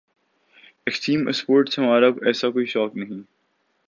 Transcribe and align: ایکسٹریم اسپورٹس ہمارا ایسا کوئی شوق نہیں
ایکسٹریم 0.87 1.27
اسپورٹس 1.27 1.79
ہمارا 1.79 2.07
ایسا 2.21 2.49
کوئی 2.49 2.65
شوق 2.65 2.95
نہیں 2.95 3.21